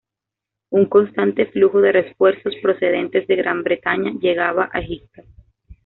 Un 0.71 0.85
constante 0.87 1.45
flujo 1.45 1.79
de 1.79 1.91
refuerzos 1.91 2.55
procedentes 2.63 3.27
de 3.27 3.35
Gran 3.35 3.61
Bretaña 3.61 4.11
llegaba 4.19 4.67
a 4.73 4.79
Egipto. 4.79 5.21